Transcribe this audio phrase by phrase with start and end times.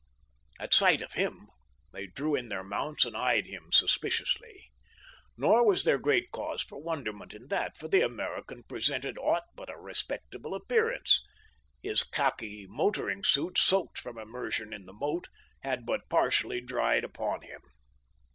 [0.59, 1.45] At sight of him
[1.93, 4.71] they drew in their mounts and eyed him suspiciously.
[5.37, 9.69] Nor was there great cause for wonderment in that, for the American presented aught but
[9.69, 11.21] a respectable appearance.
[11.83, 15.27] His khaki motoring suit, soaked from immersion in the moat,
[15.61, 17.61] had but partially dried upon him.